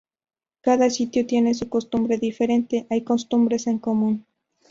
Cada 0.61 0.89
sitio 0.89 1.27
tiene 1.27 1.53
su 1.53 1.69
costumbre 1.69 2.17
diferente, 2.17 2.87
hay 2.89 3.03
costumbres 3.03 3.67
en 3.67 3.77
común. 3.77 4.25